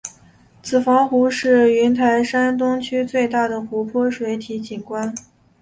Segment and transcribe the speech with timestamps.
[0.63, 5.13] 子房湖是云台山东区最大的湖泊水体景观。